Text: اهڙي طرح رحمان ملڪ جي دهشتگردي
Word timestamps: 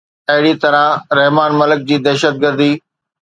اهڙي 0.31 0.53
طرح 0.63 0.85
رحمان 1.19 1.51
ملڪ 1.59 1.85
جي 1.91 1.97
دهشتگردي 2.07 2.71